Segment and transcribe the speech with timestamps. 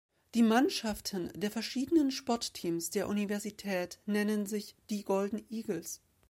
[0.33, 6.01] Die Mannschaften der verschiedenen Sportteams der Universität nennen sich die „Golden-Eagles“.